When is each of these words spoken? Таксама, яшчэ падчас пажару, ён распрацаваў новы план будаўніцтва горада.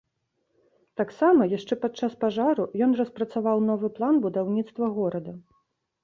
Таксама, 0.99 1.41
яшчэ 1.57 1.75
падчас 1.83 2.15
пажару, 2.23 2.65
ён 2.85 2.95
распрацаваў 3.01 3.57
новы 3.67 3.87
план 3.99 4.15
будаўніцтва 4.25 4.89
горада. 4.97 5.35